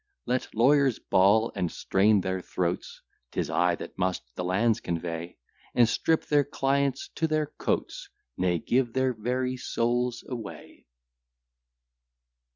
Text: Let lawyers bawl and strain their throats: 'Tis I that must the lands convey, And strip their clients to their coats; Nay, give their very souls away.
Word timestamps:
Let 0.25 0.55
lawyers 0.55 0.97
bawl 0.97 1.51
and 1.55 1.71
strain 1.71 2.21
their 2.21 2.41
throats: 2.41 3.03
'Tis 3.31 3.51
I 3.51 3.75
that 3.75 3.99
must 3.99 4.23
the 4.35 4.43
lands 4.43 4.79
convey, 4.79 5.37
And 5.75 5.87
strip 5.87 6.25
their 6.25 6.43
clients 6.43 7.09
to 7.13 7.27
their 7.27 7.45
coats; 7.59 8.09
Nay, 8.35 8.57
give 8.57 8.93
their 8.93 9.13
very 9.13 9.57
souls 9.57 10.23
away. 10.27 10.87